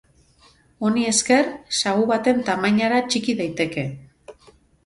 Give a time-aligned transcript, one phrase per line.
[0.87, 1.51] Honi esker
[1.81, 3.85] sagu baten tamainara txiki daiteke.